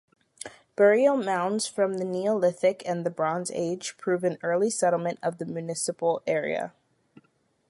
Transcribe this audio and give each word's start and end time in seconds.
Burial 0.75 1.15
mounds 1.15 1.67
from 1.67 1.99
the 1.99 2.03
Neolithic 2.05 2.81
and 2.87 3.05
the 3.05 3.11
Bronze 3.11 3.51
Age 3.51 3.97
prove 3.99 4.23
an 4.23 4.39
early 4.41 4.71
settlement 4.71 5.19
of 5.21 5.37
the 5.37 5.45
municipal 5.45 6.23
area. 6.25 6.73